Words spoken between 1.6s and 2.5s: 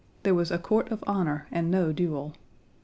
no duel.